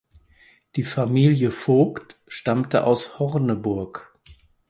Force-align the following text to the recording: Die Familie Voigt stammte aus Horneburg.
Die 0.77 0.83
Familie 0.83 1.51
Voigt 1.51 2.17
stammte 2.27 2.85
aus 2.85 3.19
Horneburg. 3.19 4.17